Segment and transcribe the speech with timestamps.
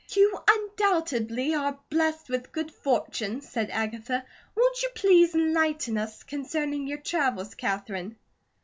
[0.13, 4.25] "You undoubtedly are blessed with good fortune," said Agatha.
[4.55, 8.15] "Won't you please enlighten us concerning your travels, Katherine?"